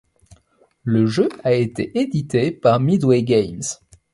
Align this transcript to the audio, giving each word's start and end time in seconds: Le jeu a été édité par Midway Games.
Le 0.83 1.05
jeu 1.05 1.29
a 1.43 1.53
été 1.53 1.95
édité 1.95 2.49
par 2.51 2.79
Midway 2.79 3.21
Games. 3.21 3.61